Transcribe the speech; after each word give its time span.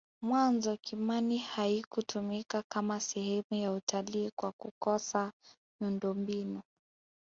mwanzo 0.21 0.77
kimani 0.77 1.37
haikutumika 1.37 2.61
Kama 2.63 2.99
sehemu 2.99 3.51
ya 3.61 3.71
utalii 3.71 4.31
kwa 4.35 4.51
kukosa 4.51 5.31
miundombinu 5.81 6.61